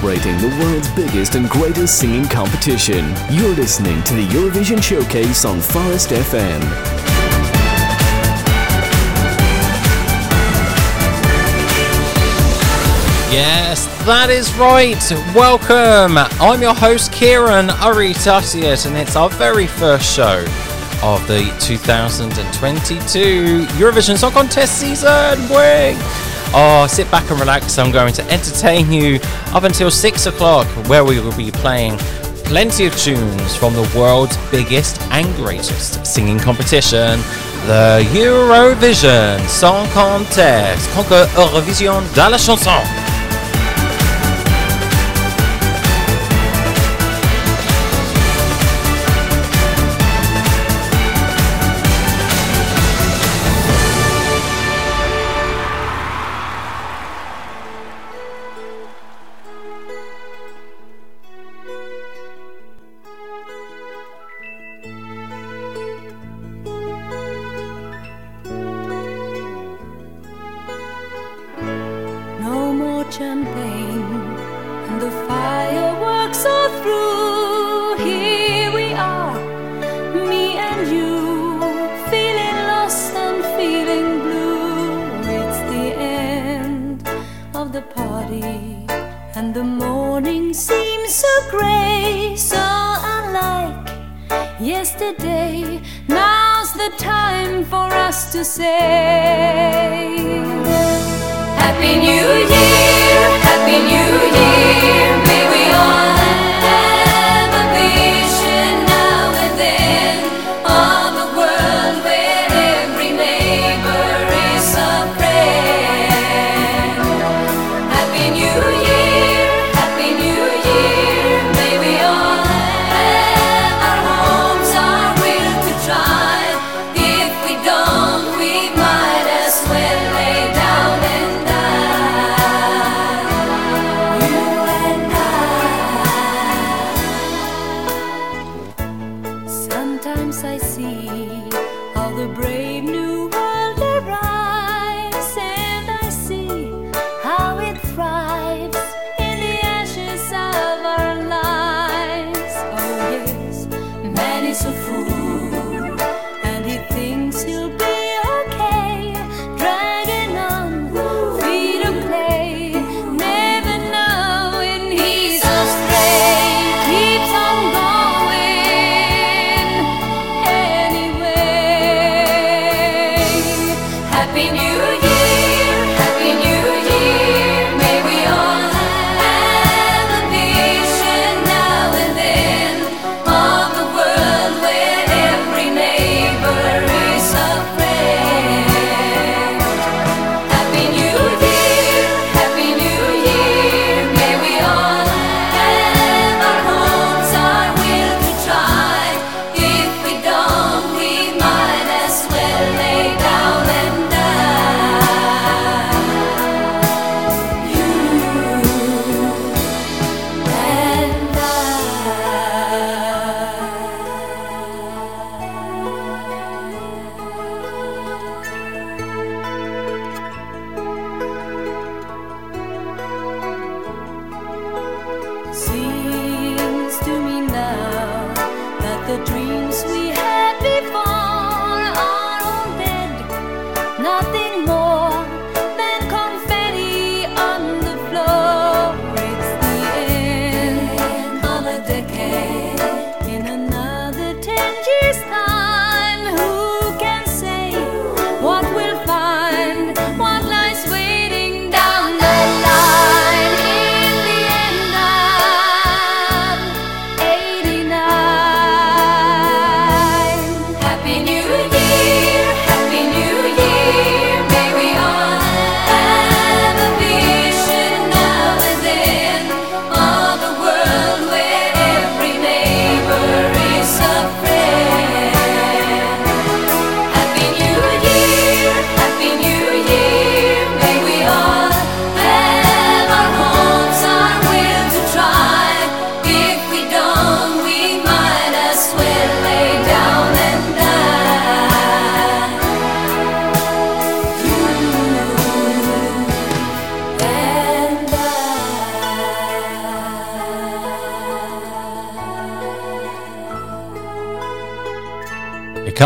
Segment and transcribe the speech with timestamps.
[0.00, 3.14] celebrating the world's biggest and greatest singing competition.
[3.30, 6.60] You're listening to the Eurovision Showcase on Forest FM.
[13.30, 14.96] Yes, that is right.
[15.34, 16.16] Welcome.
[16.40, 20.44] I'm your host, Ciaran Urry-Tuttiett, and it's our very first show
[21.02, 25.48] of the 2022 Eurovision Song Contest season.
[25.50, 25.98] Wing.
[26.52, 27.78] Oh, sit back and relax.
[27.78, 29.20] I'm going to entertain you
[29.54, 31.96] up until six o'clock, where we will be playing
[32.44, 37.20] plenty of tunes from the world's biggest and greatest singing competition,
[37.66, 40.90] the Eurovision Song Contest.
[40.90, 43.09] Concours Eurovision de la chanson.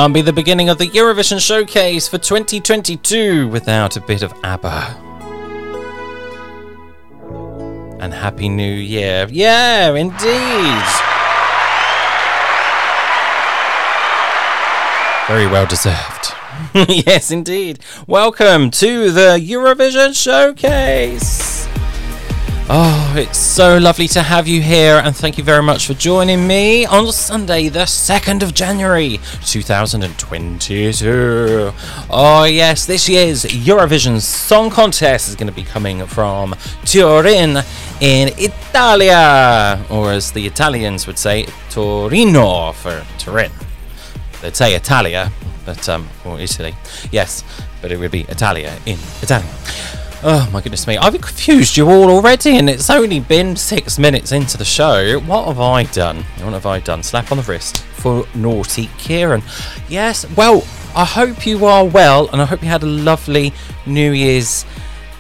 [0.05, 5.01] Can't be the beginning of the Eurovision Showcase for 2022 without a bit of ABBA.
[8.01, 9.27] And Happy New Year.
[9.31, 10.85] Yeah, indeed.
[15.27, 16.35] Very well deserved.
[17.07, 17.79] yes, indeed.
[18.07, 21.54] Welcome to the Eurovision Showcase.
[22.67, 26.47] Oh, it's so lovely to have you here, and thank you very much for joining
[26.47, 31.73] me on Sunday, the 2nd of January 2022.
[32.09, 36.55] Oh, yes, this year's Eurovision Song Contest is going to be coming from
[36.87, 37.63] Turin
[38.01, 43.53] in Italia, or as the Italians would say, Torino for Turin.
[44.41, 45.31] They'd say Italia,
[45.67, 46.75] but, um, or Italy.
[47.13, 47.45] Yes,
[47.83, 49.51] but it would be Italia in Italian.
[50.27, 54.33] Oh my goodness me, I've confused you all already, and it's only been six minutes
[54.33, 55.21] into the show.
[55.21, 56.25] What have I done?
[56.41, 57.03] What have I done?
[57.03, 59.43] Slap on the wrist for naughty Ciaran.
[59.87, 60.67] Yes, well,
[60.97, 63.53] I hope you are well, and I hope you had a lovely
[63.85, 64.65] New Year's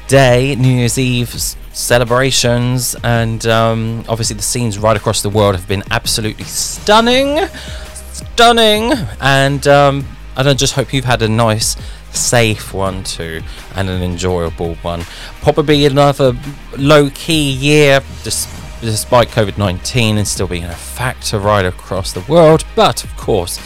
[0.09, 1.29] Day, New Year's Eve
[1.75, 7.47] celebrations, and um, obviously the scenes right across the world have been absolutely stunning,
[7.95, 11.77] stunning, and um, and I just hope you've had a nice
[12.15, 13.43] safe one too,
[13.75, 15.03] and an enjoyable one.
[15.43, 16.37] Probably another
[16.77, 22.65] low key year, despite COVID 19 and still being a factor right across the world.
[22.75, 23.59] But of course,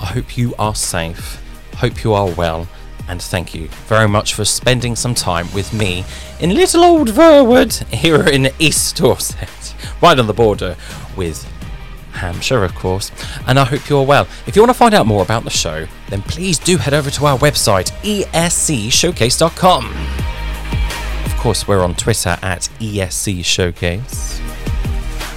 [0.00, 1.42] I hope you are safe,
[1.76, 2.68] hope you are well,
[3.08, 6.04] and thank you very much for spending some time with me
[6.40, 10.76] in little old Verwood here in East Dorset, right on the border
[11.16, 11.50] with
[12.16, 13.10] Hampshire, of course,
[13.46, 14.26] and I hope you're well.
[14.46, 17.10] If you want to find out more about the show, then please do head over
[17.10, 17.90] to our website,
[18.32, 19.86] escshowcase.com.
[21.24, 24.40] Of course, we're on Twitter at ESC Showcase.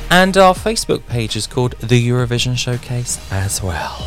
[0.10, 3.98] And our Facebook page is called The Eurovision Showcase as well.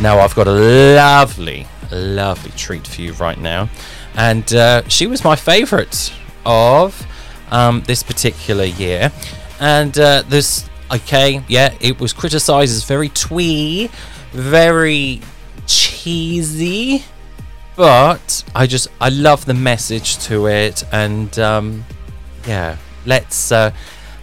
[0.00, 3.68] Now, I've got a lovely, lovely treat for you right now.
[4.14, 6.12] And uh, she was my favourite
[6.46, 7.04] of
[7.50, 9.10] um, this particular year
[9.60, 13.90] and uh, this okay, yeah, it was criticised as very twee,
[14.32, 15.20] very
[15.66, 17.04] cheesy,
[17.76, 21.84] but I just I love the message to it, and um,
[22.46, 22.76] yeah,
[23.06, 23.72] let's uh,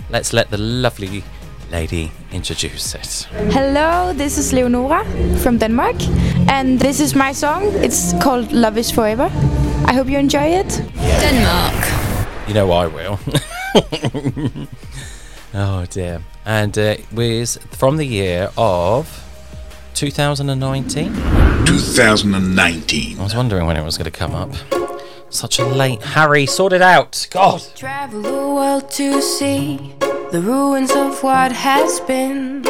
[0.10, 1.24] let's let the lovely
[1.72, 3.28] lady introduce it.
[3.52, 5.04] Hello, this is Leonora
[5.40, 5.96] from Denmark,
[6.50, 7.64] and this is my song.
[7.84, 9.30] It's called Love Is Forever.
[9.88, 10.82] I hope you enjoy it.
[10.96, 12.48] Denmark.
[12.48, 13.20] You know I will.
[15.58, 16.22] Oh dear.
[16.46, 19.24] And uh, it was from the year of
[19.94, 21.14] 2019.
[21.66, 23.20] 2019.
[23.20, 24.52] I was wondering when it was going to come up.
[25.30, 26.02] Such a late.
[26.04, 27.28] Harry, sort it out.
[27.32, 27.64] God.
[27.74, 29.96] Travel the world to see
[30.34, 32.62] the ruins of what has been.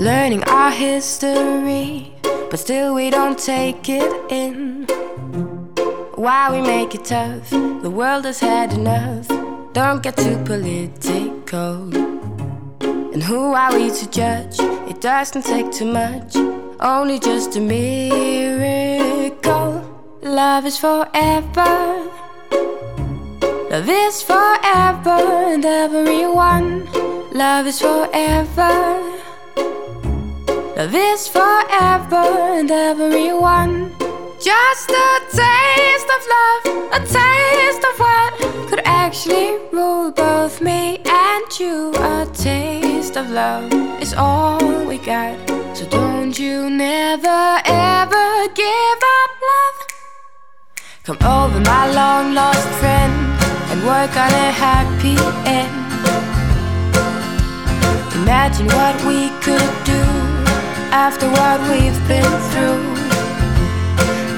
[0.00, 4.86] Learning our history, but still we don't take it in.
[6.14, 7.50] Why we make it tough?
[7.50, 9.41] The world has had enough.
[9.72, 11.88] Don't get too political.
[13.14, 14.56] And who are we to judge?
[14.90, 16.36] It doesn't take too much,
[16.78, 18.92] only just a miracle.
[20.22, 22.10] Love is forever.
[23.70, 25.18] Love is forever
[25.52, 26.84] and everyone.
[27.32, 29.00] Love is forever.
[30.76, 32.26] Love is forever
[32.58, 33.90] and everyone.
[34.42, 41.60] Just a taste of love, a taste of what could actually rule both me and
[41.60, 41.92] you.
[41.94, 43.72] A taste of love
[44.02, 45.38] is all we got.
[45.76, 49.78] So don't you never ever give up love.
[51.04, 53.14] Come over, my long lost friend,
[53.70, 55.70] and work on a happy end.
[58.22, 60.02] Imagine what we could do
[60.90, 63.02] after what we've been through.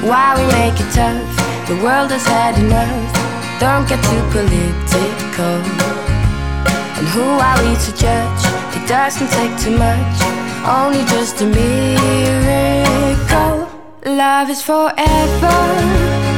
[0.05, 1.25] Why we make it tough?
[1.67, 3.13] The world has had enough.
[3.59, 5.63] Don't get too political.
[6.99, 8.45] And who are we to judge?
[8.77, 10.23] It doesn't take too much,
[10.69, 12.61] only just a miracle.
[14.05, 16.34] Love is forever.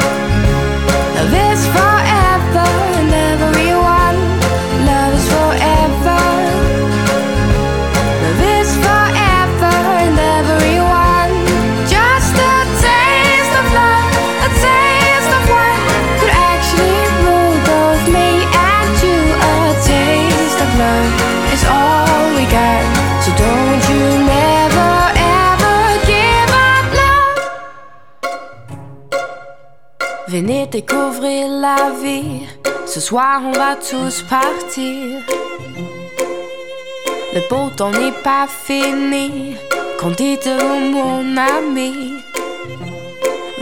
[30.36, 32.42] Venez découvrir la vie.
[32.86, 35.22] Ce soir, on va tous partir.
[37.34, 39.56] le beau temps n'est pas fini.
[39.98, 40.38] Kom dit
[40.92, 41.72] mon ami?
[41.72, 42.22] mig.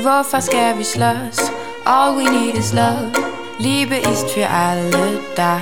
[0.03, 1.53] Varför ska vi slåss?
[1.85, 3.13] All we need is love.
[3.61, 5.61] Liebe ist für alle da.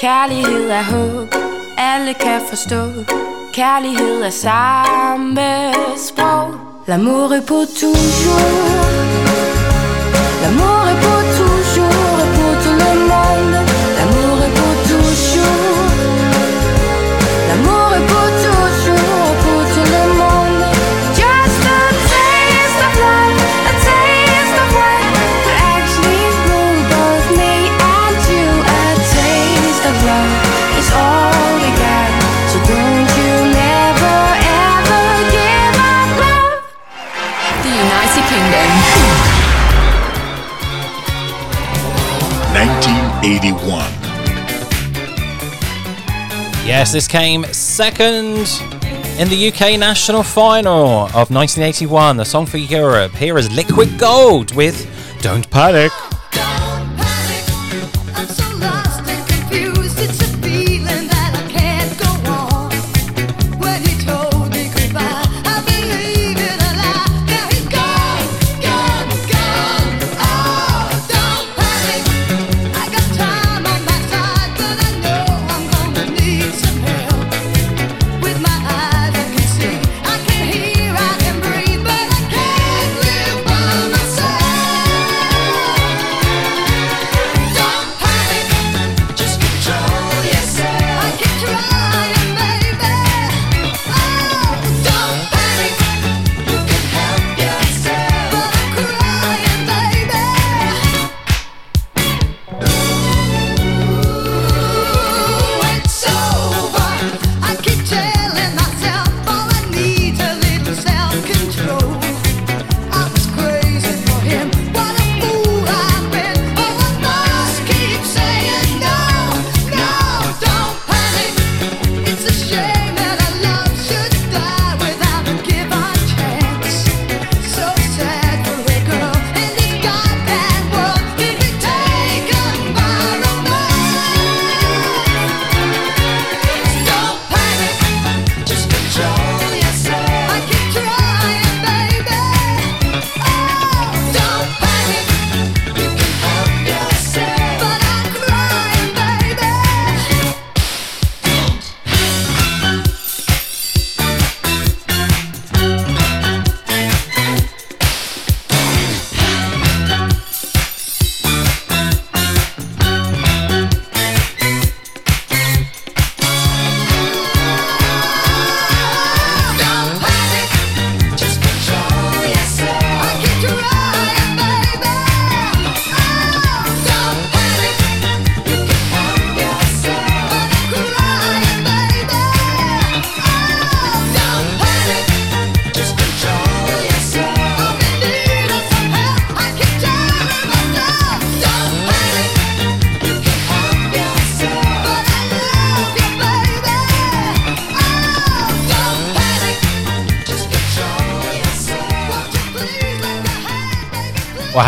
[0.00, 1.34] Kärlighet är hopp,
[1.76, 3.04] alle kan förstå.
[3.52, 6.72] Kärlighet är samma språk.
[6.88, 9.01] L'amour est pour toujours.
[10.42, 11.21] L'amour est pour
[43.22, 43.84] 1981.
[46.66, 48.48] Yes, this came second
[49.16, 52.16] in the UK national final of 1981.
[52.16, 53.12] The song for Europe.
[53.12, 54.88] Here is Liquid Gold with
[55.22, 55.92] Don't Panic.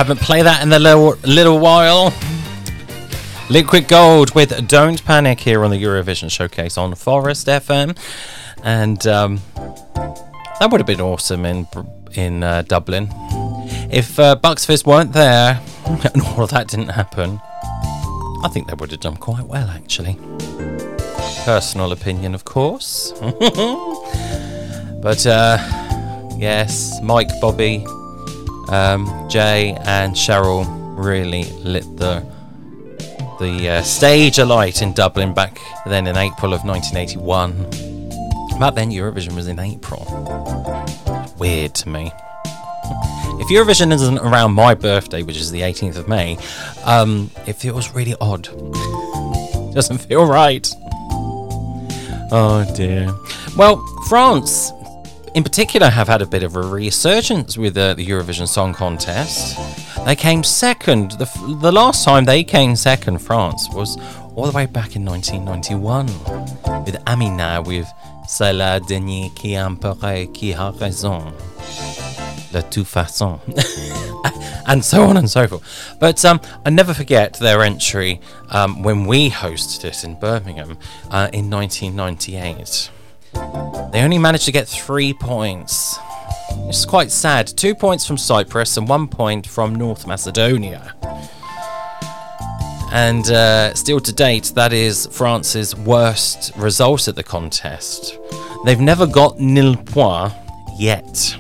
[0.04, 2.12] Haven't played that in a little, little while.
[3.48, 7.96] Liquid Gold with Don't Panic here on the Eurovision Showcase on Forest FM.
[8.62, 9.40] And um,
[10.60, 11.66] that would have been awesome in
[12.12, 13.08] in uh, Dublin.
[13.90, 17.40] If uh, Bucks Fizz weren't there and all of that didn't happen,
[18.44, 20.18] I think they would have done quite well, actually.
[21.46, 23.12] Personal opinion, of course.
[25.00, 25.56] but uh,
[26.36, 27.86] yes, Mike, Bobby,
[28.68, 30.66] um, Jay and Cheryl
[30.96, 32.24] really lit the
[33.40, 38.58] the uh, stage alight in Dublin back then in April of 1981.
[38.60, 40.06] Back then, Eurovision was in April.
[41.38, 42.12] Weird to me.
[43.36, 46.38] If Eurovision isn't around my birthday, which is the 18th of May,
[46.84, 48.44] um, it feels really odd.
[49.74, 50.66] Doesn't feel right.
[52.30, 53.12] Oh dear.
[53.56, 54.70] Well, France
[55.34, 59.58] in particular have had a bit of a resurgence with the Eurovision Song Contest.
[60.06, 61.12] They came second.
[61.12, 63.96] The, the last time they came second, France, was
[64.36, 66.06] all the way back in 1991
[66.84, 67.86] with Amina with
[68.26, 71.32] C'est la dernière qui emporte qui a raison.
[72.52, 73.38] De toute façon.
[74.66, 75.96] and so on and so forth.
[76.00, 80.78] But um, I never forget their entry um, when we hosted it in Birmingham
[81.10, 82.90] uh, in 1998.
[83.92, 85.98] They only managed to get three points.
[86.68, 87.46] It's quite sad.
[87.46, 90.94] Two points from Cyprus and one point from North Macedonia.
[92.92, 98.18] And uh, still to date, that is France's worst result at the contest.
[98.64, 100.32] They've never got nil point
[100.78, 101.36] yet.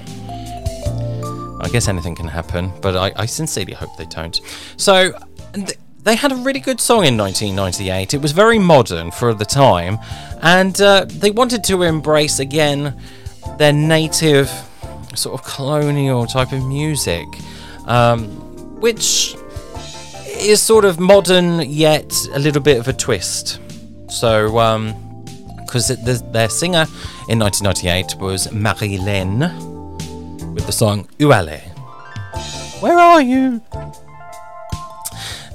[1.60, 4.40] I guess anything can happen, but I, I sincerely hope they don't.
[4.76, 5.12] So,
[5.54, 8.12] th- they had a really good song in 1998.
[8.12, 9.98] It was very modern for the time,
[10.44, 12.94] and uh, they wanted to embrace again
[13.58, 14.50] their native
[15.14, 17.26] sort of colonial type of music,
[17.86, 18.24] um,
[18.80, 19.34] which
[20.38, 23.58] is sort of modern yet a little bit of a twist.
[24.10, 24.48] So,
[25.60, 26.86] because the their singer
[27.30, 29.40] in 1998 was Marie-Line
[30.54, 31.60] with the song Où aller.
[32.80, 33.62] Where are you?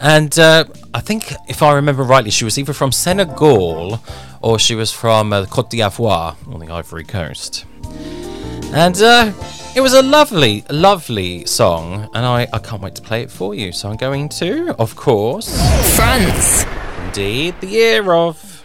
[0.01, 4.01] And uh, I think, if I remember rightly, she was either from Senegal
[4.41, 7.65] or she was from uh, Cote d'Ivoire on the Ivory Coast.
[8.73, 9.31] And uh,
[9.75, 13.53] it was a lovely, lovely song, and I, I can't wait to play it for
[13.53, 13.71] you.
[13.71, 15.55] So I'm going to, of course,
[15.95, 16.65] France.
[17.05, 18.63] indeed, the year of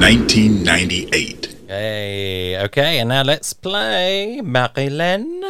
[0.00, 1.58] 1998.
[1.68, 5.44] Hey, okay, and now let's play Marilyn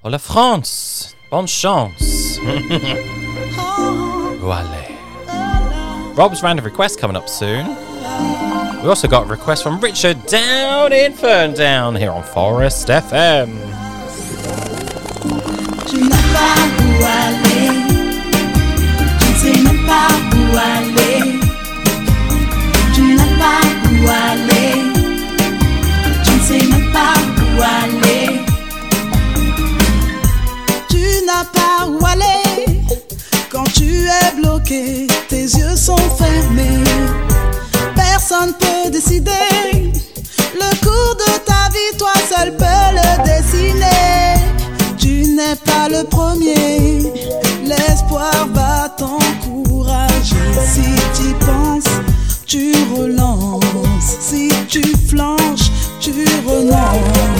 [0.00, 1.14] pour la France.
[1.30, 2.38] Bonne chance.
[4.42, 6.14] Voile.
[6.16, 7.64] Rob's random request coming up soon.
[8.82, 13.50] We also got a request from Richard down in Ferndown here on Forest FM.
[15.86, 16.12] Tu
[38.32, 39.92] Personne peut décider
[40.54, 44.40] le cours de ta vie, toi seul peux le dessiner.
[44.96, 47.12] Tu n'es pas le premier,
[47.62, 50.36] l'espoir va t'encourager.
[50.66, 50.80] Si
[51.14, 51.84] tu penses,
[52.46, 54.16] tu relances.
[54.20, 56.12] Si tu flanches, tu
[56.46, 57.31] renonces.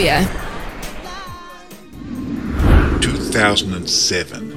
[0.00, 0.26] Serbia.
[3.00, 4.49] 2007.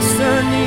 [0.00, 0.57] Read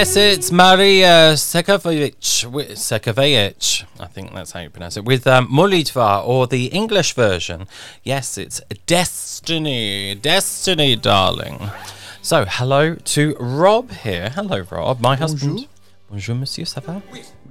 [0.00, 2.16] Yes, it's Maria Sekovic.
[2.74, 7.66] Sekovic, I think that's how you pronounce it, with um, Molitva, or the English version.
[8.02, 10.14] Yes, it's Destiny.
[10.14, 11.68] Destiny, darling.
[12.22, 14.30] So, hello to Rob here.
[14.30, 15.68] Hello, Rob, my husband.
[16.08, 17.02] Bonjour, monsieur, ça va?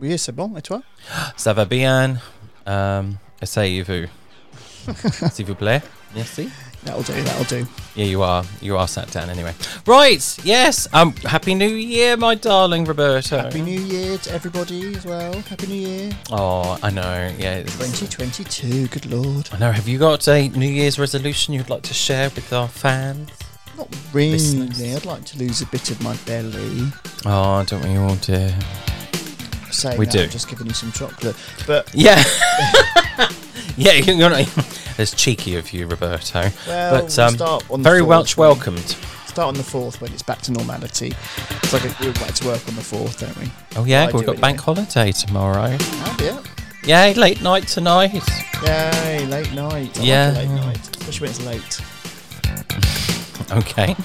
[0.01, 0.57] Oui, c'est bon.
[0.57, 0.81] Et toi
[1.37, 2.19] Ça va bien.
[2.65, 4.09] Um, Essayez-vous.
[5.31, 5.83] S'il vous plaît.
[6.15, 6.49] Merci.
[6.83, 7.13] That'll do.
[7.23, 7.67] That'll do.
[7.95, 8.43] Yeah, you are.
[8.61, 9.53] You are sat down anyway.
[9.85, 10.37] Right.
[10.43, 10.87] Yes.
[10.93, 11.11] Um.
[11.17, 13.37] Happy New Year, my darling Roberto.
[13.37, 15.33] Happy New Year to everybody as well.
[15.41, 16.11] Happy New Year.
[16.31, 17.33] Oh, I know.
[17.37, 17.63] Yeah.
[17.63, 18.87] 2022.
[18.87, 19.49] Good lord.
[19.51, 19.71] I know.
[19.71, 23.29] Have you got a New Year's resolution you'd like to share with our fans?
[23.77, 24.31] Not really.
[24.31, 24.81] Listeners.
[24.81, 26.87] I'd like to lose a bit of my belly.
[27.25, 28.49] Oh, don't we all do?
[29.71, 30.23] Saying We that, do.
[30.23, 31.35] I'm just giving you some chocolate.
[31.67, 32.23] But Yeah.
[33.85, 33.93] yeah.
[33.93, 34.75] You're not.
[34.99, 36.49] It's cheeky of you, Roberto.
[36.67, 38.97] well, but we'll um, the very fourth Welsh welcomed.
[39.27, 41.13] Start on the fourth when it's back to normality.
[41.63, 43.49] It's like a, we're back to work on the fourth, don't we?
[43.77, 44.41] Oh yeah, we've got anyway.
[44.41, 45.77] bank holiday tomorrow.
[45.79, 46.43] Oh, yeah.
[46.83, 48.27] Yay, late night tonight.
[48.63, 49.97] Yay, late night.
[49.97, 50.33] I Yeah.
[50.35, 51.81] Like late night, especially when it's late.
[53.51, 53.95] Okay.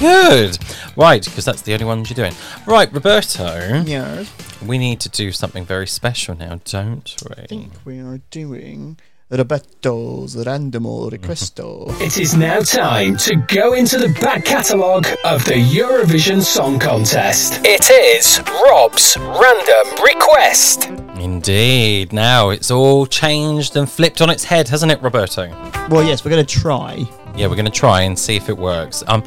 [0.00, 0.58] Good.
[0.96, 2.34] Right, because that's the only ones you're doing.
[2.66, 4.24] Right, Roberto, Yeah.
[4.66, 7.34] we need to do something very special now, don't we?
[7.36, 7.46] I we?
[7.46, 8.96] think we are doing
[9.30, 11.88] Roberto's Randomo Requesto.
[12.00, 17.60] It is now time to go into the back catalogue of the Eurovision Song Contest.
[17.64, 20.86] It is Rob's Random Request.
[21.20, 22.12] Indeed.
[22.12, 25.48] Now it's all changed and flipped on its head, hasn't it, Roberto?
[25.90, 27.06] Well, yes, we're going to try.
[27.36, 29.04] Yeah, we're going to try and see if it works.
[29.06, 29.22] Um,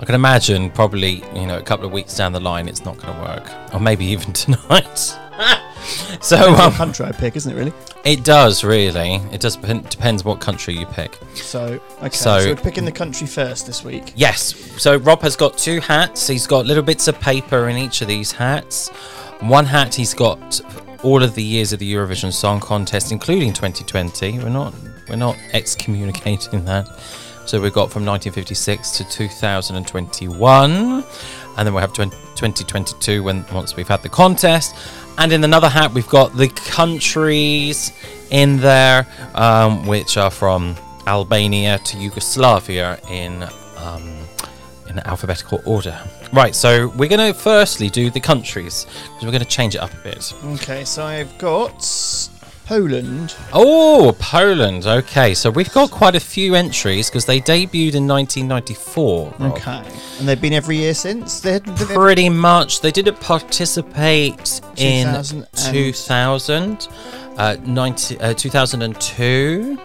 [0.00, 2.96] I can imagine probably, you know, a couple of weeks down the line, it's not
[2.98, 4.98] going to work, or maybe even tonight.
[6.20, 7.72] so um, country I pick, isn't it, really?
[8.04, 9.14] it does really.
[9.32, 11.18] It does dep- depends what country you pick.
[11.34, 12.10] So, okay.
[12.10, 14.12] So- So, we're picking the country first this week.
[14.16, 14.54] Yes.
[14.80, 16.26] So Rob has got two hats.
[16.26, 18.88] He's got little bits of paper in each of these hats.
[19.40, 20.60] One hat he's got
[21.02, 24.38] all of the years of the Eurovision Song Contest, including 2020.
[24.38, 24.74] We're not
[25.08, 26.86] we're not excommunicating that.
[27.46, 31.04] So we've got from 1956 to 2021, and
[31.56, 34.74] then we'll have 20, 2022 when once we've had the contest.
[35.18, 37.92] And in another hat, we've got the countries
[38.30, 40.74] in there, um, which are from
[41.06, 44.26] Albania to Yugoslavia in um,
[44.88, 45.98] in alphabetical order.
[46.32, 49.78] Right, so we're going to firstly do the countries because we're going to change it
[49.78, 50.32] up a bit.
[50.44, 51.82] Okay, so I've got
[52.66, 53.34] Poland.
[53.52, 54.86] Oh, Poland.
[54.86, 59.34] Okay, so we've got quite a few entries because they debuted in 1994.
[59.38, 59.52] Rob.
[59.52, 59.82] Okay.
[60.18, 61.40] And they've been every year since?
[61.40, 62.80] They had, Pretty much.
[62.80, 66.88] They didn't participate in 2000 and- 2000,
[67.36, 69.78] uh, 90, uh, 2002,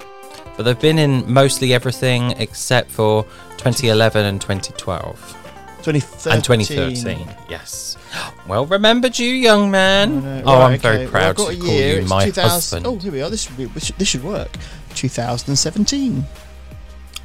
[0.56, 3.24] but they've been in mostly everything except for
[3.58, 5.36] 2011 and 2012.
[5.84, 6.34] 2013.
[6.34, 7.98] And 2013, yes.
[8.48, 10.24] Well remembered you, young man.
[10.24, 11.04] No, oh, right, I'm very okay.
[11.06, 11.94] Well, proud I've got to a call year.
[11.96, 12.88] you It's my 2000 husband.
[12.88, 13.30] Oh, here we are.
[13.30, 14.50] This should, be, this should- work.
[14.96, 16.24] 2017.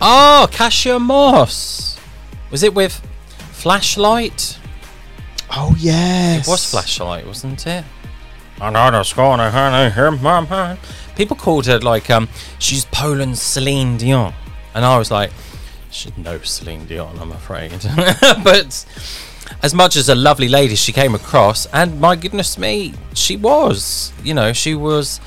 [0.00, 1.98] Oh, Kasia Moś.
[2.50, 2.94] Was it with
[3.52, 4.58] Flashlight?
[5.56, 6.46] Oh, yes.
[6.46, 7.84] It was Flashlight, wasn't it?
[8.60, 10.78] Another corner, honey, here, mama.
[11.16, 14.32] People called her like um, she's Poland's Celine Dion,
[14.74, 15.32] and I was like,
[15.94, 17.70] she's no Celine Dion, I'm afraid.
[18.44, 18.84] but
[19.62, 24.12] as much as a lovely lady she came across, and my goodness me, she was.
[24.22, 25.20] You know, she was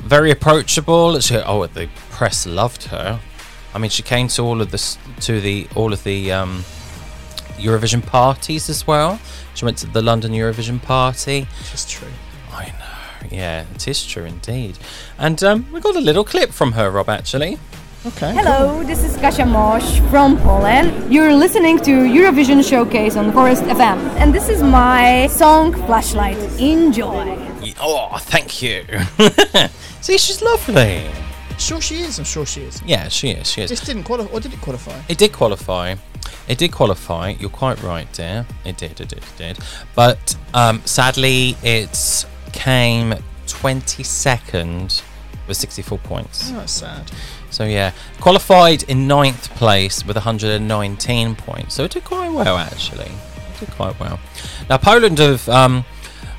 [0.00, 1.18] very approachable.
[1.20, 3.20] She, oh, the press loved her.
[3.74, 6.64] I mean, she came to all of the to the all of the um,
[7.56, 9.20] Eurovision parties as well.
[9.54, 11.46] She went to the London Eurovision party.
[11.72, 12.08] It's true.
[12.52, 13.28] I know.
[13.30, 14.78] Yeah, it is true indeed.
[15.18, 17.08] And um, we got a little clip from her, Rob.
[17.08, 17.58] Actually.
[18.06, 18.34] Okay.
[18.34, 21.10] Hello, this is Kasia Moś from Poland.
[21.10, 26.36] You're listening to Eurovision Showcase on Forest FM, and this is my song Flashlight.
[26.60, 27.34] Enjoy.
[27.80, 28.84] Oh, thank you.
[30.02, 31.06] See, she's lovely.
[31.58, 32.18] Sure she is.
[32.18, 32.82] I'm sure she is.
[32.84, 33.50] Yeah, she is.
[33.50, 33.70] She is.
[33.70, 34.30] This didn't qualify.
[34.34, 35.00] Or did it qualify?
[35.08, 35.94] It did qualify.
[36.46, 37.30] It did qualify.
[37.40, 38.44] You're quite right, dear.
[38.66, 39.00] It did.
[39.00, 39.24] It did.
[39.24, 39.58] It did.
[39.94, 43.14] But um, sadly, it came
[43.46, 45.02] 22nd
[45.48, 46.50] with 64 points.
[46.50, 47.10] Oh, that's sad.
[47.54, 51.74] So yeah, qualified in ninth place with 119 points.
[51.74, 53.12] So it did quite well actually.
[53.12, 54.18] It did quite well.
[54.68, 55.84] Now Poland have um,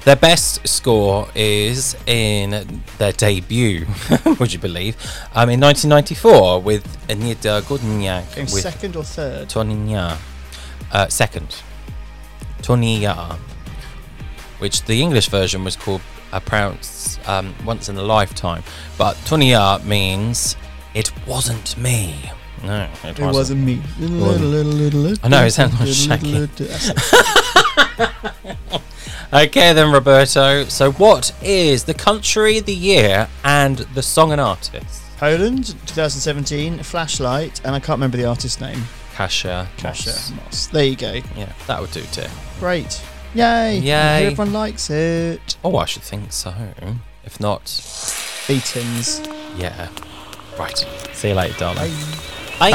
[0.04, 3.86] their best score is in their debut.
[4.39, 4.97] would you believe?
[5.34, 9.47] Um, in 1994 with Anita Górniak with second or third?
[9.49, 10.17] To nie ja.
[10.91, 11.63] Uh, second.
[12.63, 13.38] To nie ja.
[14.60, 16.01] Which the English version was called
[16.34, 18.63] uh, pronounced um, once in a lifetime.
[18.97, 20.58] But To nie ja means
[20.95, 22.31] it wasn't me.
[22.63, 23.79] No, it, It wasn't me.
[24.01, 26.47] I know, it sounds like shaky.
[29.34, 30.63] Okay then, Roberto.
[30.65, 35.01] So, what is the country, the year, and the song and artist?
[35.17, 38.84] Poland, 2017, Flashlight, and I can't remember the artist's name.
[39.13, 39.67] Kasha.
[39.77, 40.31] Kasha Moss.
[40.31, 40.67] Moss.
[40.67, 41.13] There you go.
[41.36, 42.29] Yeah, that would do, dear.
[42.60, 43.01] Great.
[43.34, 43.79] Yay.
[43.79, 44.27] Yay.
[44.27, 45.58] Everyone likes it.
[45.65, 46.53] Oh, I should think so.
[47.25, 47.63] If not,
[48.47, 49.21] Beatings.
[49.58, 49.89] yeah.
[50.58, 50.86] Right.
[51.13, 51.91] See you later, darling.
[52.60, 52.72] Bye.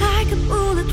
[0.00, 0.90] Like a bullet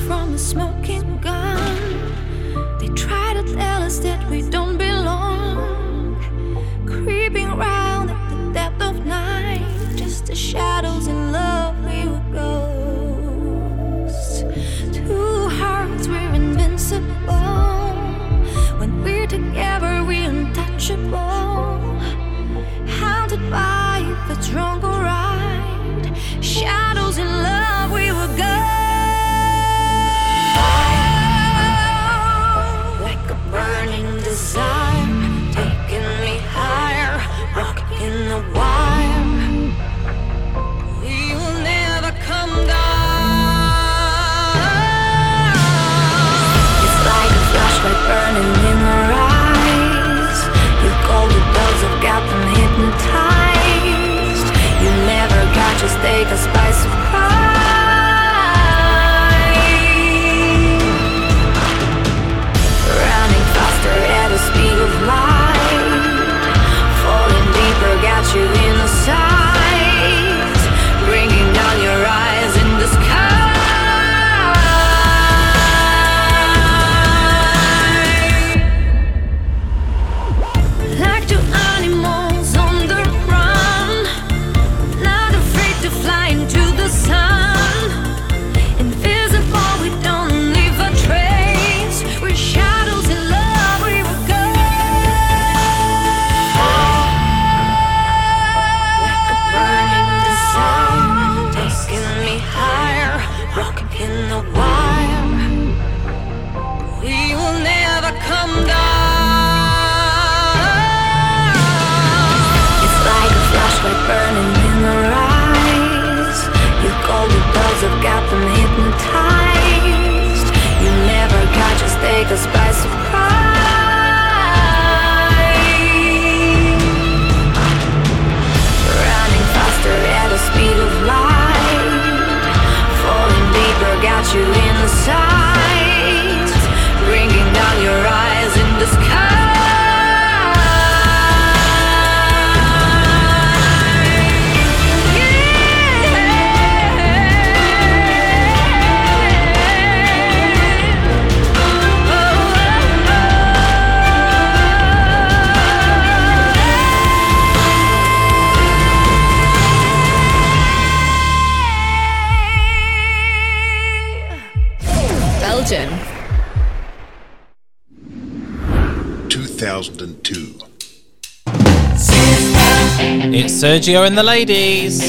[173.63, 174.99] Sergio and the ladies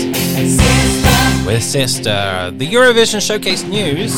[1.45, 2.53] with Sister.
[2.57, 4.15] The Eurovision Showcase news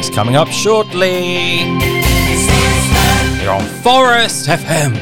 [0.00, 1.60] is coming up shortly.
[3.40, 4.98] You're on Forest FM.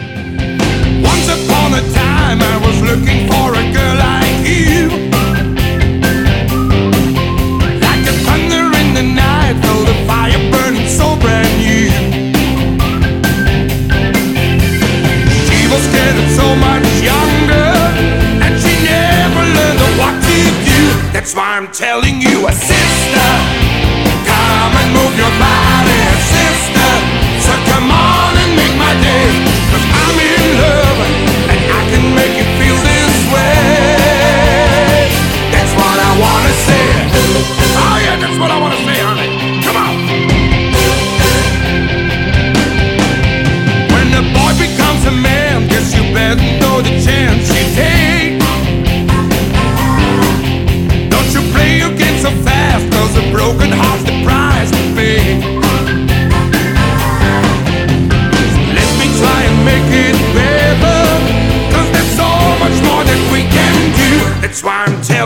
[1.03, 4.91] Once upon a time, I was looking for a girl like you.
[7.81, 11.89] Like the thunder in the night, feel the fire burning so brand new.
[15.49, 16.90] She was getting so much
[21.21, 23.29] That's why I'm telling you, a sister,
[24.25, 26.91] come and move your body, sister.
[27.45, 28.10] So come on
[64.87, 65.20] That's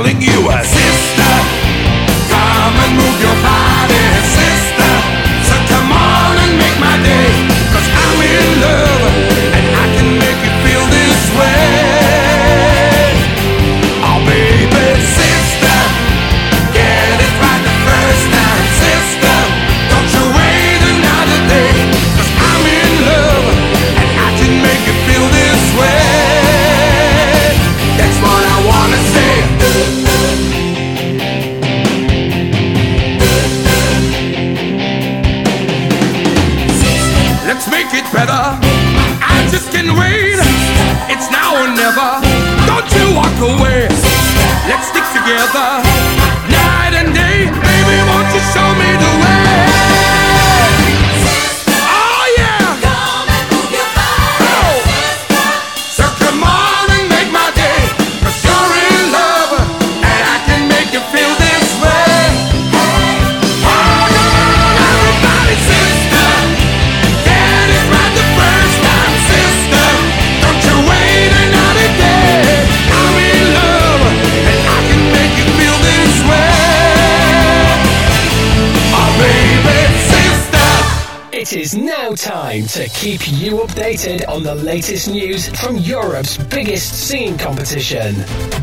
[84.84, 88.14] latest news from Europe's biggest singing competition.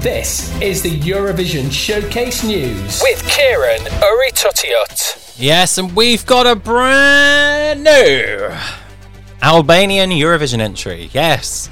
[0.01, 5.35] This is the Eurovision Showcase News with Ciaran Urry-Tuttiett.
[5.39, 8.55] Yes, and we've got a brand new
[9.41, 11.09] Albanian Eurovision entry.
[11.11, 11.71] Yes.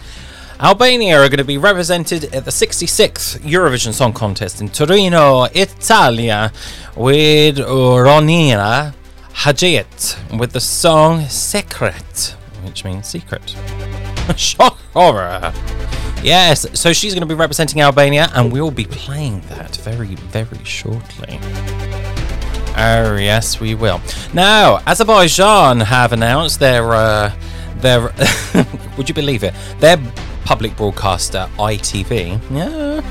[0.59, 6.51] Albania are going to be represented at the 66th Eurovision Song Contest in Torino, Italia,
[6.95, 8.95] with Ronela
[9.31, 12.31] Hajati with the song Sekret,
[12.65, 13.55] which means secret.
[14.37, 15.53] Shock horror.
[16.21, 20.63] Yes, so she's going to be representing Albania, and we'll be playing that very, very
[20.63, 21.39] shortly.
[22.77, 24.01] Oh yes, we will.
[24.33, 27.33] Now, Azerbaijan have announced their uh,
[27.77, 28.13] their
[28.97, 29.53] would you believe it?
[29.79, 29.97] Their
[30.45, 32.39] public broadcaster ITV.
[32.51, 33.01] Yeah.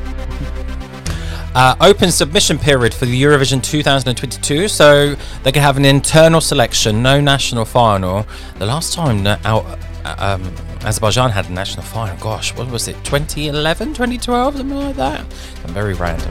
[1.54, 7.02] Uh, open submission period for the Eurovision 2022, so they can have an internal selection,
[7.02, 8.26] no national final.
[8.58, 10.54] The last time that uh, um,
[10.84, 12.96] Azerbaijan had a national final, gosh, what was it?
[13.04, 15.24] 2011, 2012, something like that.
[15.66, 16.30] Very random.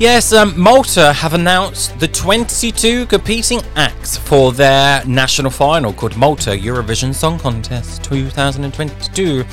[0.00, 6.50] Yes, um, Malta have announced the 22 competing acts for their national final called Malta
[6.50, 9.44] Eurovision Song Contest 2022.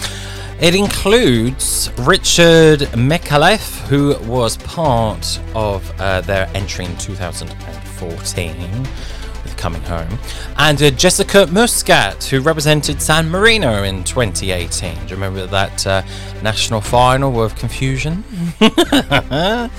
[0.61, 9.16] It includes Richard Micallef, who was part of uh, their entry in 2014 with
[9.57, 10.17] Coming Home,
[10.57, 14.93] and uh, Jessica Muscat, who represented San Marino in 2018.
[14.93, 16.03] Do you remember that uh,
[16.41, 18.23] national final of confusion?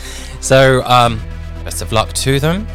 [0.41, 1.21] So, um,
[1.65, 2.67] best of luck to them.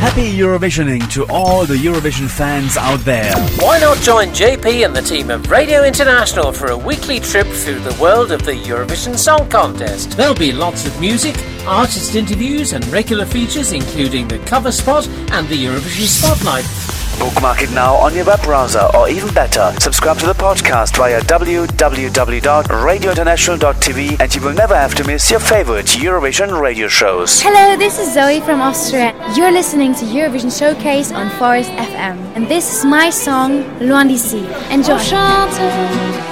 [0.00, 3.34] Happy Eurovisioning to all the Eurovision fans out there.
[3.60, 7.80] Why not join JP and the team of Radio International for a weekly trip through
[7.80, 10.16] the world of the Eurovision Song Contest?
[10.16, 15.46] There'll be lots of music, artist interviews, and regular features, including the cover spot and
[15.48, 16.95] the Eurovision Spotlight.
[17.18, 21.18] Bookmark it now on your web browser, or even better, subscribe to the podcast via
[21.22, 27.40] www.radiointernational.tv and you will never have to miss your favorite Eurovision radio shows.
[27.40, 29.14] Hello, this is Zoe from Austria.
[29.34, 32.18] You're listening to Eurovision Showcase on Forest FM.
[32.36, 34.44] And this is my song, Loin d'ici.
[34.70, 34.92] Enjoy.
[34.92, 35.58] On chante,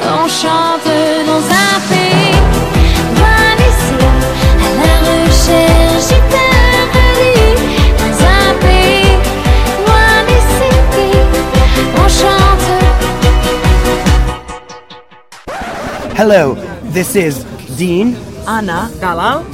[0.03, 0.85] on chante
[1.27, 2.35] dans un pays
[3.17, 3.97] loin d'ici,
[4.61, 6.13] à la recherche
[16.17, 16.55] Hello,
[16.95, 17.45] this is
[17.77, 18.15] Deen
[18.47, 19.45] Ana Dalal.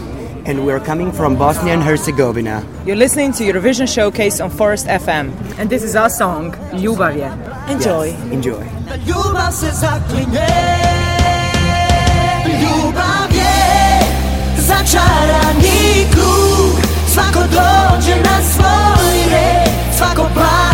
[0.47, 2.65] and we're coming from Bosnia and Herzegovina.
[2.87, 5.33] You're listening to Eurovision Showcase on Forest FM.
[5.59, 7.31] And this is our song, Ljubav je.
[7.69, 8.07] Enjoy.
[8.09, 8.65] Yes, enjoy.
[9.07, 10.49] Ljubav se zaklinje
[12.63, 14.01] Ljubav je
[14.57, 20.70] začarani krug Svako dođe na svoj red Svako plati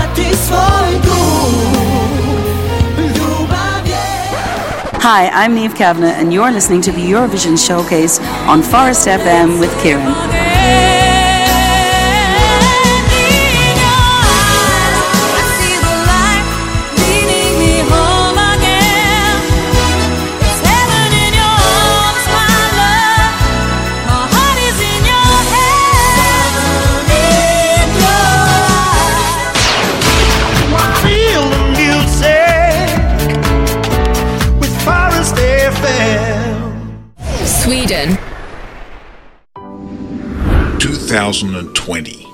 [5.08, 9.70] Hi, I'm Niamh Kavanagh, and you're listening to the Eurovision Showcase on Forest FM with
[9.80, 10.45] Ciaran.
[41.32, 42.26] 2020.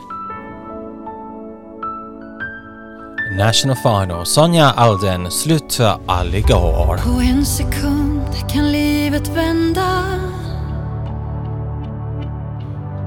[3.36, 6.96] National Final, Sonja Alden, Sluta aldrig går.
[6.96, 8.22] På en sekund
[8.52, 10.04] kan livet vända.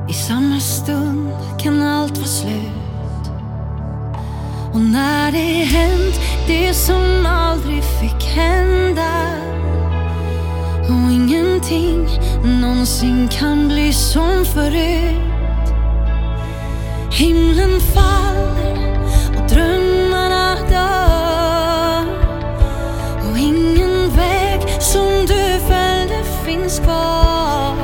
[0.09, 1.29] I samma stund
[1.59, 3.31] kan allt vara slut.
[4.73, 9.11] Och när det hänt det som aldrig fick hända.
[10.81, 12.07] Och ingenting
[12.61, 15.34] någonsin kan bli som förut
[17.17, 18.99] Himlen faller
[19.35, 22.05] och drömmarna dör.
[23.29, 27.75] Och ingen väg som du följde finns kvar.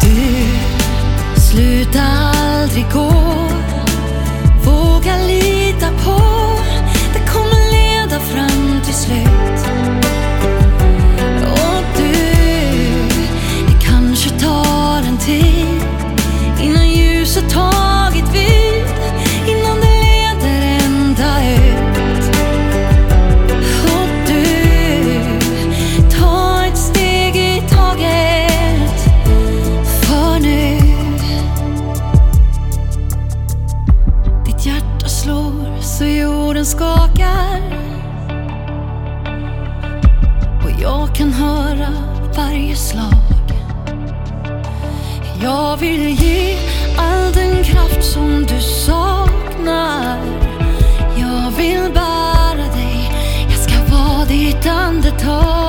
[0.00, 3.12] Du sluta aldrig gå.
[4.64, 6.20] Våga lita på.
[7.12, 9.77] Det kommer leda fram till slut.
[45.48, 46.58] Jag vill ge
[46.96, 50.18] all den kraft som du saknar.
[51.16, 53.10] Jag vill bära dig,
[53.50, 55.67] jag ska vara ditt andetag.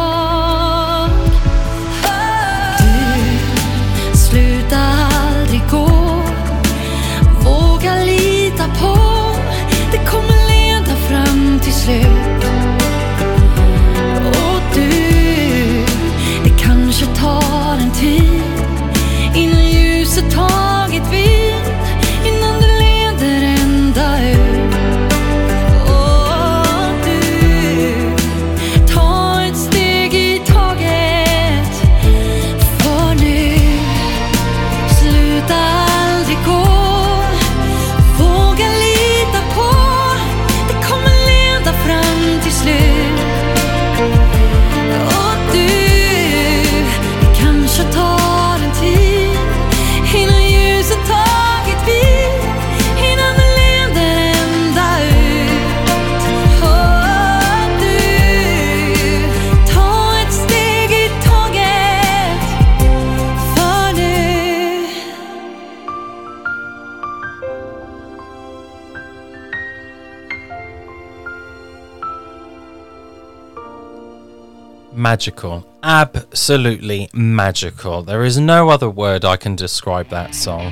[75.09, 75.65] Magical.
[75.81, 78.03] Absolutely magical.
[78.03, 80.71] There is no other word I can describe that song.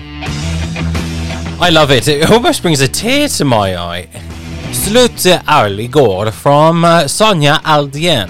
[1.59, 2.07] I love it.
[2.07, 4.07] It almost brings a tear to my eye.
[4.71, 8.29] Sluta aldrig gå from uh, Sonja Aldén.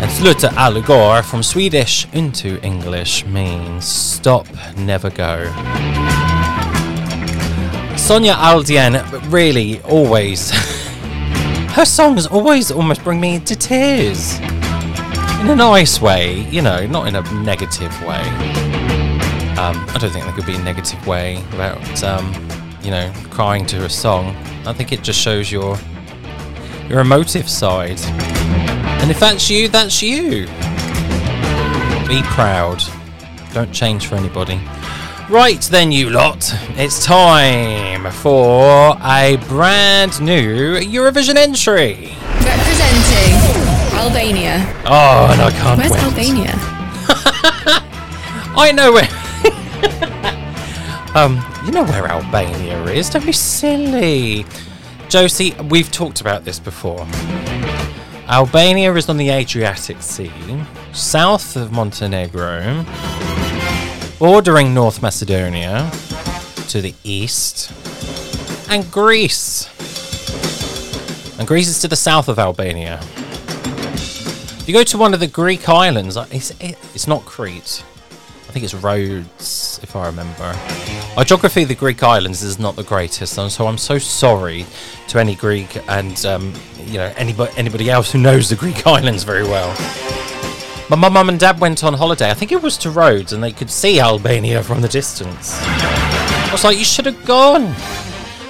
[0.00, 4.46] And Sluta aldrig gå from Swedish into English means stop,
[4.78, 5.52] never go.
[7.96, 10.52] Sonja Aldén really always.
[11.72, 14.38] her songs always almost bring me to tears.
[15.40, 18.20] In a nice way, you know, not in a negative way.
[19.56, 22.32] Um, I don't think there could be a negative way about, um,
[22.82, 24.36] you know, crying to a song.
[24.66, 25.78] I think it just shows your
[26.88, 28.00] your emotive side.
[29.00, 30.46] And if that's you, that's you.
[32.06, 32.82] Be proud.
[33.54, 34.60] Don't change for anybody.
[35.30, 42.14] Right then, you lot, it's time for a brand new Eurovision entry.
[42.44, 43.34] Representing
[43.94, 44.56] Albania.
[44.84, 46.02] Oh, and I can't Where's wait.
[46.02, 46.52] Albania?
[48.54, 49.08] I know where.
[51.16, 53.08] um, you know where Albania is.
[53.08, 54.44] Don't be silly,
[55.08, 55.54] Josie.
[55.70, 57.06] We've talked about this before.
[58.28, 60.30] Albania is on the Adriatic Sea,
[60.92, 62.84] south of Montenegro,
[64.22, 65.90] bordering North Macedonia
[66.68, 67.72] to the east,
[68.70, 69.68] and Greece.
[71.40, 73.00] And Greece is to the south of Albania.
[73.02, 77.84] If you go to one of the Greek islands, uh, it's, it's not Crete.
[78.48, 80.54] I think it's Rhodes, if I remember.
[81.16, 84.66] Our geography of the Greek islands is not the greatest, and so I'm so sorry
[85.08, 86.54] to any Greek and um,
[86.84, 89.74] you know anybody anybody else who knows the Greek islands very well.
[90.98, 92.30] My mum and dad went on holiday.
[92.30, 95.56] I think it was to Rhodes, and they could see Albania from the distance.
[95.58, 97.74] I was like, you should have gone.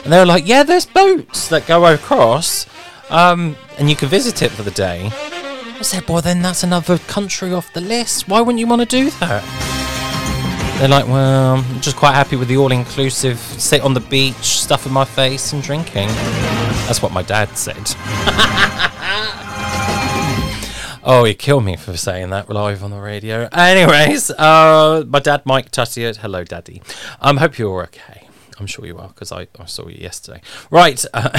[0.02, 2.66] And they were like, yeah, there's boats that go across,
[3.10, 5.08] um, and you can visit it for the day.
[5.12, 8.28] I said, well, then that's another country off the list.
[8.28, 10.78] Why wouldn't you want to do that?
[10.80, 14.34] They're like, well, I'm just quite happy with the all inclusive sit on the beach,
[14.34, 16.08] stuff in my face, and drinking.
[16.88, 17.94] That's what my dad said.
[21.04, 23.48] oh, he killed me for saying that live on the radio.
[23.52, 26.16] Anyways, uh, my dad, Mike Tuttiett.
[26.16, 26.82] Hello, Daddy.
[27.20, 28.28] Um, hope you're okay.
[28.58, 30.40] I'm sure you are because I, I saw you yesterday.
[30.70, 31.04] Right.
[31.12, 31.30] Uh,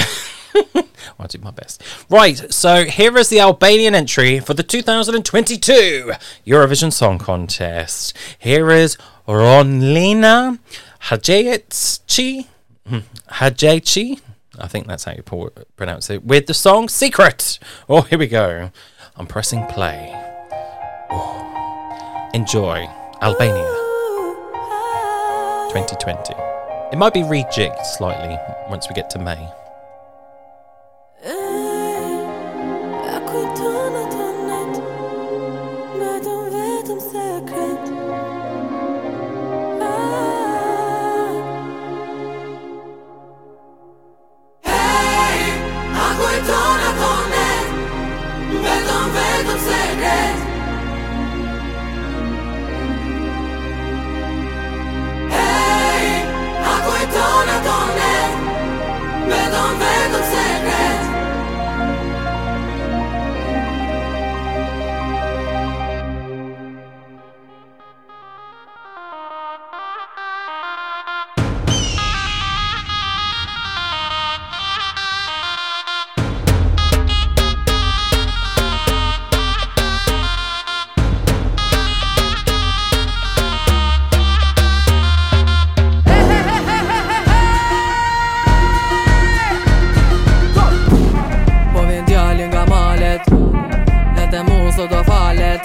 [1.18, 1.82] I'll do my best.
[2.08, 6.12] Right, so here is the Albanian entry for the 2022
[6.46, 8.16] Eurovision Song Contest.
[8.38, 8.96] Here is
[9.26, 10.58] Ronlina
[11.02, 12.46] Hadjeci.
[13.30, 14.20] Hadjeci.
[14.58, 15.22] I think that's how you
[15.76, 16.24] pronounce it.
[16.24, 17.58] With the song Secret.
[17.88, 18.70] Oh, here we go.
[19.16, 20.10] I'm pressing play.
[21.10, 22.30] Oh.
[22.34, 22.84] Enjoy
[23.22, 23.70] Albania
[25.70, 26.34] 2020.
[26.92, 28.36] It might be rejigged slightly
[28.68, 29.48] once we get to May.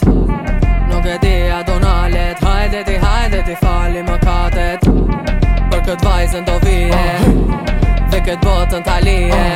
[0.05, 1.79] Nuk e di a do
[2.69, 4.83] Hajde ti, hajde ti fali më katet
[5.71, 7.07] Për këtë vajzën do vije
[8.11, 9.47] Dhe këtë botën talije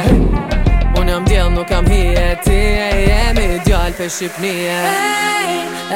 [0.98, 4.80] Unë jam djel nuk jam hije Ti e jemi djall për Shqipnije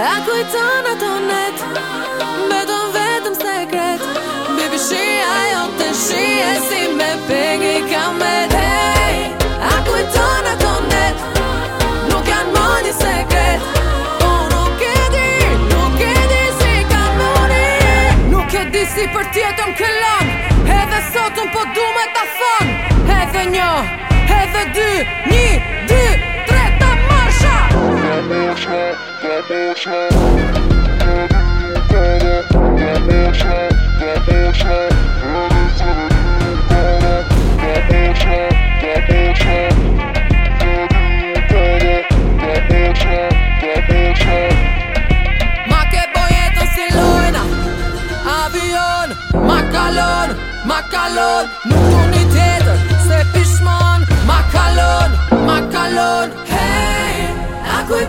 [0.04, 1.66] A kujton ato net?
[2.54, 3.77] Vetëm vetëm sekret Baby
[18.98, 20.30] si për tjetën këllon
[20.74, 22.72] Edhe sot unë po du me ta thon.
[23.18, 23.68] Edhe një,
[24.38, 24.90] edhe dy,
[25.32, 25.46] një,
[25.92, 26.04] dy,
[26.50, 27.56] tre, ta marsha!
[29.88, 30.27] Thank you.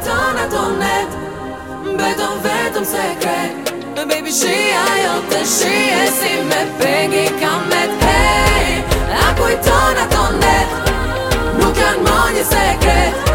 [0.06, 1.16] tona tonet
[1.98, 3.50] Beton vetëm se krej
[4.08, 8.78] Baby shia jo të shie Si me pegi kam me t'hej
[9.24, 10.78] A kujtona tonet?
[11.58, 13.28] Nuk janë më një sekret.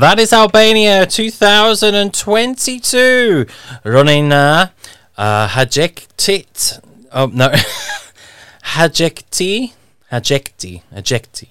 [0.00, 3.46] That is Albania 2022.
[3.84, 4.68] Running uh,
[5.16, 6.80] uh, Hajektit.
[7.12, 7.48] Oh, no.
[8.64, 9.72] Hajekti.
[10.10, 10.82] Hajekti.
[10.94, 11.48] Hajekti.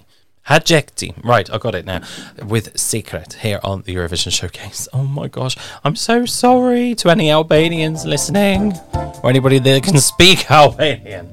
[0.49, 1.13] Hajekti.
[1.23, 2.01] Right, I got it now.
[2.43, 4.87] With Secret here on the Eurovision Showcase.
[4.93, 5.55] Oh my gosh.
[5.83, 8.73] I'm so sorry to any Albanians listening
[9.21, 11.29] or anybody that can speak Albanian.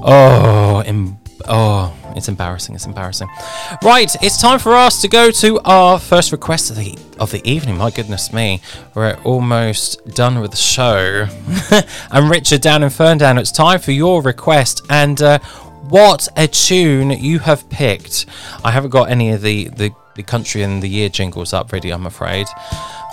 [0.00, 2.74] Oh, em- oh, it's embarrassing.
[2.74, 3.28] It's embarrassing.
[3.82, 7.46] Right, it's time for us to go to our first request of the of the
[7.48, 7.76] evening.
[7.76, 8.60] My goodness me,
[8.94, 11.26] we're almost done with the show.
[12.10, 14.84] and Richard down in Ferndown, it's time for your request.
[14.88, 15.38] And uh,
[15.88, 18.26] what a tune you have picked!
[18.64, 21.90] I haven't got any of the the, the country and the year jingles up ready,
[21.90, 22.46] I'm afraid.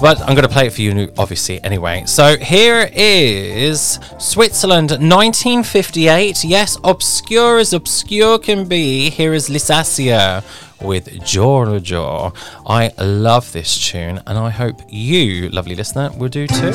[0.01, 2.03] But I'm going to play it for you, obviously, anyway.
[2.05, 6.43] So here is Switzerland 1958.
[6.43, 9.09] Yes, obscure as obscure can be.
[9.09, 10.43] Here is Lys Assia
[10.81, 12.33] with Giorgio.
[12.65, 16.71] I love this tune, and I hope you, lovely listener, will do too.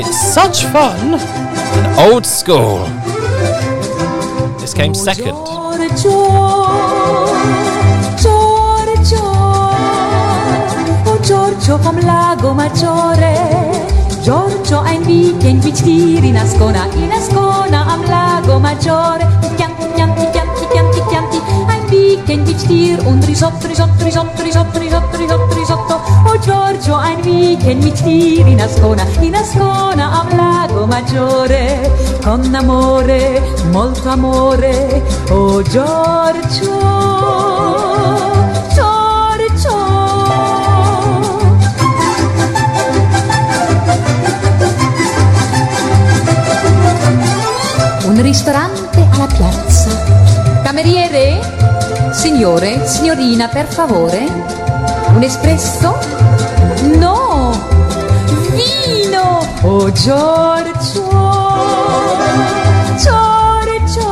[0.00, 2.86] It's such fun and old school.
[4.74, 5.34] Came second.
[5.46, 6.10] Giorgio,
[11.04, 13.86] oh vom lago maggiore
[14.22, 14.82] Giorgio
[16.26, 22.98] in Ascona In Ascona am lago maggiore Chianti, chianti, chianti, chianti, chianti weekend mit dir
[23.06, 26.00] und risotto, risotto, risotto, risotto, risotto, risotto, risotto.
[26.26, 31.90] Oh Giorgio ein weekend mit dir in Ascona In Ascona am lago maggiore
[32.22, 35.02] Con amore, molto amore.
[35.30, 36.18] Oh Giorgio
[36.48, 38.27] Giorgio
[52.38, 54.24] Signore, signorina, per favore?
[55.12, 55.98] Un espresso?
[56.96, 57.50] No!
[58.52, 59.44] Vino!
[59.62, 61.10] Oh Giorgio!
[62.96, 64.08] Giorgio!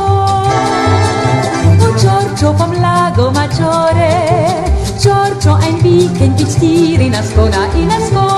[1.79, 8.36] Oh Giorgio vom lago maggiore Giorgio ein weekend mit dir in In Ascona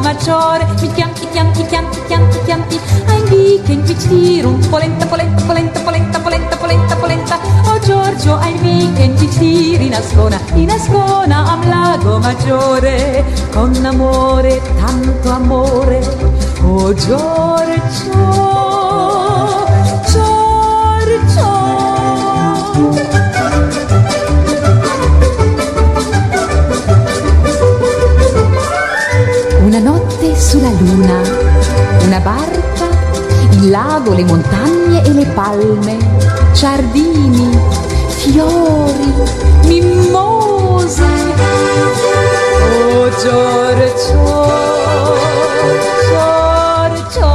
[0.00, 0.66] maggiore.
[0.80, 6.18] Mit Chianti, Chianti, Chianti, Chianti, Chianti Ein weekend mit dir und polenta, polenta, polenta, polenta,
[6.18, 7.38] polenta, polenta, polenta.
[7.64, 13.24] Oh Giorgio ein weekend mit dir in Ascona In Ascona am lago maggiore.
[13.52, 16.00] Con amore, tanto amore.
[16.62, 18.55] Oh Giorgio
[30.66, 31.20] sulla luna,
[32.04, 32.88] una barca,
[33.50, 35.96] il lago, le montagne e le palme,
[36.52, 37.56] giardini,
[38.08, 39.14] fiori,
[39.64, 41.04] mimose.
[42.68, 44.24] Oh Giorgio,
[46.08, 47.34] Giorgio,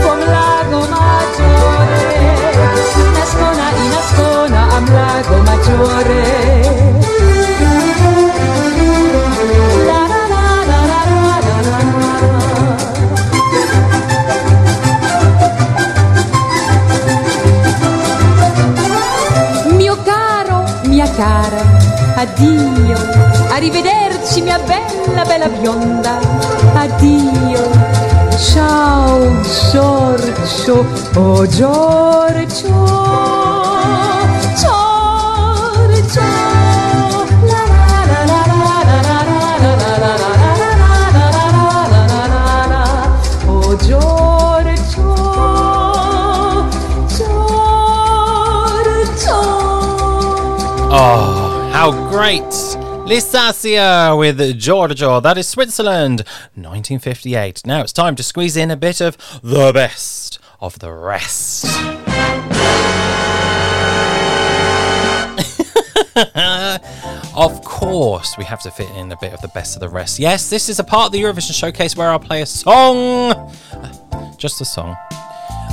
[0.00, 2.52] vom lago maggiore,
[2.96, 6.53] in Ascona, in Ascona, am lago maggiore.
[21.16, 21.62] Cara,
[22.16, 22.96] addio,
[23.50, 26.18] arrivederci mia bella, bella bionda,
[26.74, 27.70] addio,
[28.38, 29.40] ciao
[29.70, 30.86] Giorgio,
[31.16, 33.33] oh Giorgio,
[52.24, 52.40] great.
[53.06, 55.20] Lys Assia with Giorgio.
[55.20, 56.20] That is Switzerland,
[56.54, 57.66] 1958.
[57.66, 61.66] Now it's time to squeeze in a bit of the best of the rest.
[67.36, 70.18] of course, we have to fit in a bit of the best of the rest.
[70.18, 73.52] Yes, this is a part of the Eurovision Showcase where I'll play a song,
[74.38, 74.96] just a song,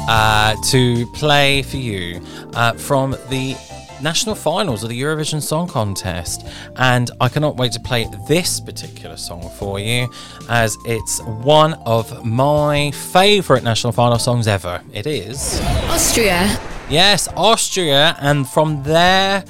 [0.10, 2.22] uh, to play for you
[2.56, 3.56] uh, from the
[4.02, 6.48] national finals of the Eurovision Song Contest.
[6.76, 10.10] And I cannot wait to play this particular song for you,
[10.50, 14.82] as it's one of my favourite national final songs ever.
[14.94, 15.60] It is.
[15.90, 16.60] Austria.
[16.90, 19.46] Yes, Austria, and from their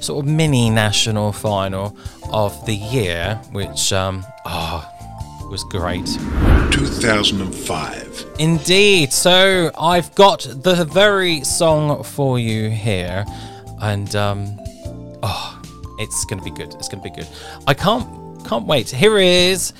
[0.00, 1.96] sort of mini national final
[2.30, 4.88] of the year, which um, oh,
[5.50, 6.06] was great.
[6.70, 8.26] 2005.
[8.38, 9.12] Indeed.
[9.12, 13.24] So I've got the very song for you here,
[13.80, 14.58] and um,
[15.22, 15.62] oh,
[15.98, 16.74] it's gonna be good.
[16.74, 17.28] It's gonna be good.
[17.66, 18.06] I can't
[18.46, 18.90] can't wait.
[18.90, 19.72] Here is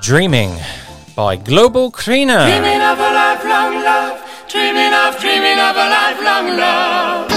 [0.00, 0.56] "Dreaming"
[1.16, 2.46] by Global Kryner.
[2.46, 4.20] Dreaming of a lifelong love.
[4.48, 7.28] Dreaming of, dreaming of a lifelong love.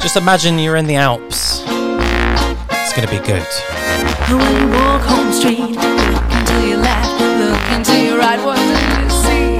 [0.00, 1.62] Just imagine you're in the Alps.
[1.66, 3.46] It's gonna be good.
[4.30, 8.62] When you walk home street, look into your left, look into your right, what do
[8.64, 9.58] you see?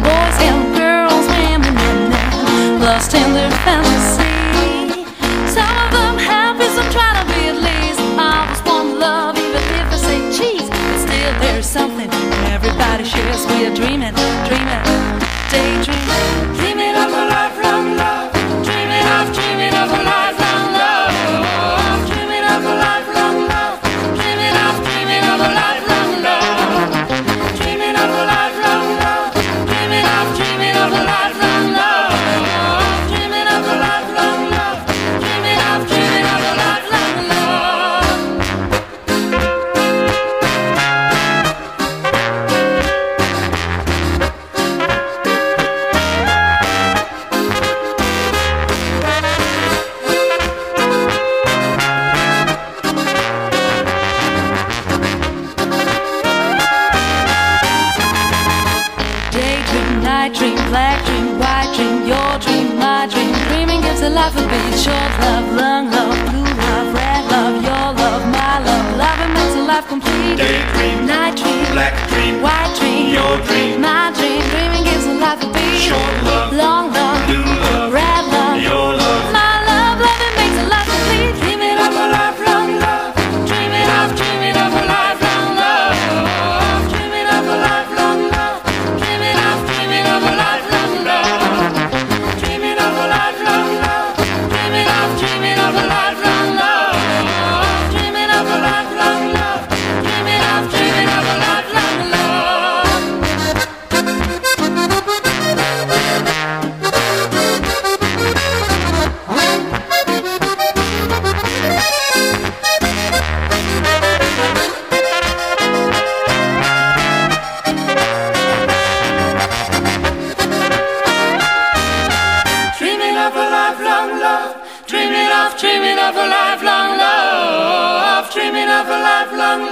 [0.00, 3.31] Boys and girls, women and men, lost in
[12.92, 14.12] We are dreaming,
[14.44, 14.82] dreaming,
[15.50, 16.31] daydreaming,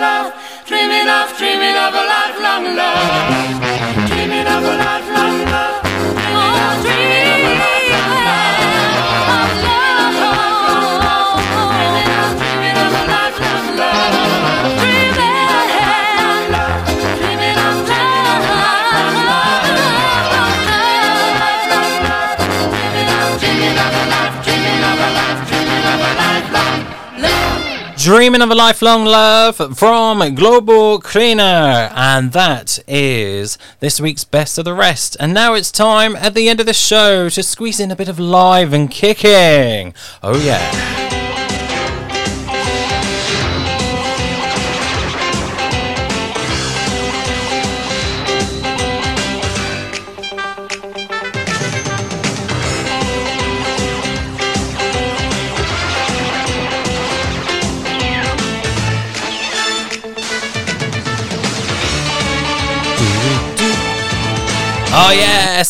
[0.00, 0.32] love.
[0.66, 4.08] Dreaming of, dreaming of a lifelong love.
[4.08, 5.79] Dreaming of a lifelong love.
[28.10, 31.92] Dreaming of a Lifelong Love from Global Kryner.
[31.94, 35.16] And that is this week's Best of the Rest.
[35.20, 38.08] And now it's time at the end of the show to squeeze in a bit
[38.08, 39.94] of live and kicking.
[40.24, 40.99] Oh, yeah.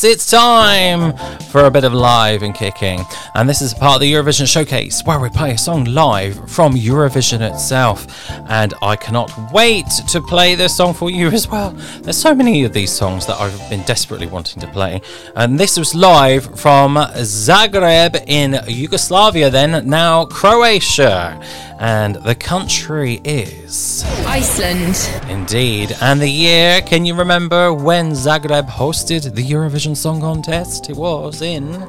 [0.05, 1.17] It's time
[1.51, 3.05] for a bit of live and kicking.
[3.35, 6.75] And this is part of the Eurovision Showcase where we play a song live from
[6.75, 8.07] Eurovision itself.
[8.49, 11.71] And I cannot wait to play this song for you as well.
[12.03, 15.01] There's so many of these songs that I've been desperately wanting to play.
[15.35, 21.41] And this was live from Zagreb in Yugoslavia, then, now Croatia.
[21.81, 24.05] And the country is.
[24.27, 24.97] Iceland.
[25.31, 25.97] Indeed.
[26.03, 30.91] And the year, can you remember when Zagreb hosted the Eurovision Song Contest?
[30.91, 31.81] It was in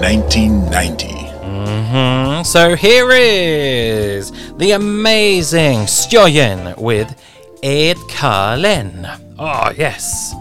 [0.00, 1.08] 1990.
[1.44, 7.14] hmm So here is the amazing Stjórnin with
[7.62, 9.06] Ed Carlen.
[9.38, 10.34] Oh, yes.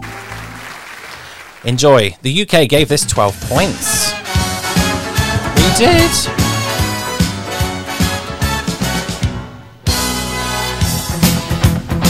[1.64, 2.16] Enjoy.
[2.22, 4.14] The UK gave this 12 points.
[5.56, 6.12] We did.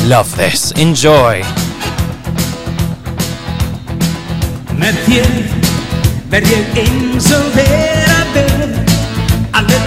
[0.07, 0.71] Love this.
[0.79, 1.43] Enjoy.
[6.31, 8.95] verð ég eins og vera verð
[9.55, 9.86] að leta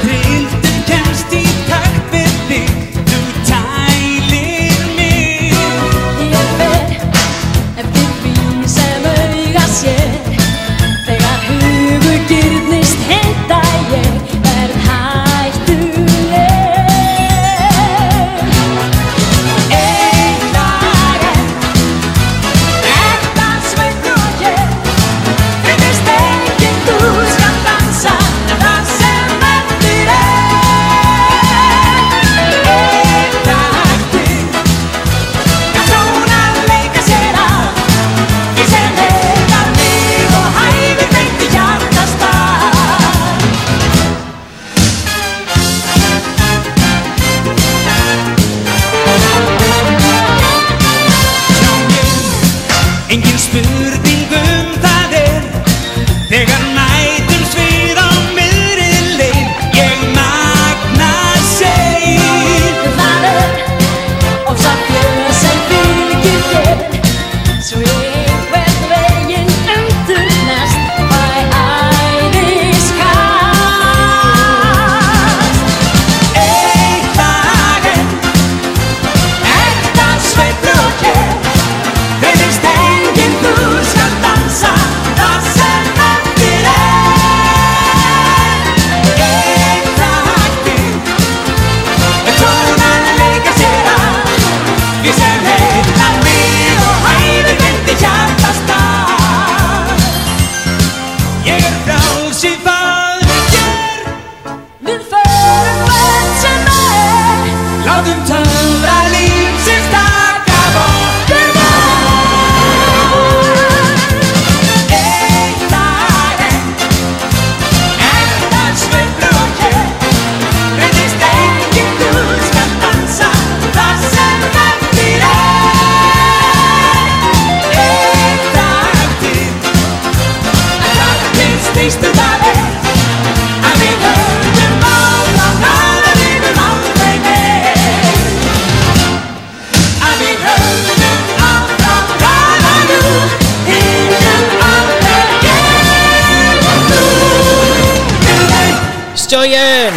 [149.40, 149.94] Stjórnin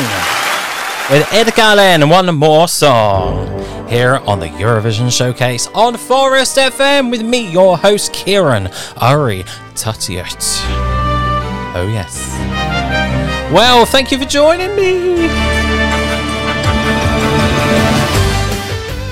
[1.11, 3.45] with Eitt lag enn one more song
[3.89, 8.69] here on the Eurovision Showcase on Forest FM with me, your host Kieran
[9.01, 9.43] Ari
[9.75, 10.61] Tutiot.
[11.75, 12.17] Oh yes.
[13.51, 15.27] Well, thank you for joining me.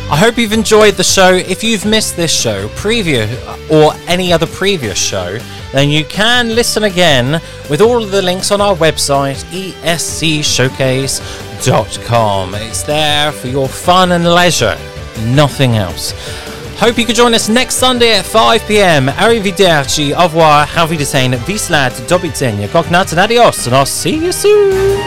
[0.09, 1.33] I hope you've enjoyed the show.
[1.33, 3.27] If you've missed this show, preview
[3.69, 5.39] or any other previous show,
[5.73, 7.41] then you can listen again
[7.71, 9.41] with all of the links on our website,
[9.81, 12.55] escshowcase.com.
[12.55, 14.77] It's there for your fun and leisure,
[15.27, 16.13] nothing else.
[16.81, 19.07] Hope you can join us next Sunday at 5 pm.
[19.07, 24.33] Arrivederci, au revoir, auf Wiedersehen, Wieslat, do widzenia, cognat and adios, and I'll see you
[24.33, 24.99] soon.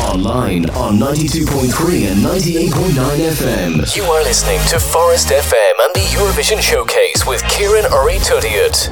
[0.00, 3.86] Online on 92.3 and 98.9 FM.
[3.94, 8.90] You are listening to Forest FM and the Eurovision Showcase with Ciaran Urry-Tuttiett.